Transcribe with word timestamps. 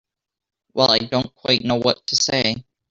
Well—I 0.73 0.97
don't 0.97 1.31
quite 1.35 1.63
know 1.63 1.75
what 1.75 2.07
to 2.07 2.15
say. 2.15 2.63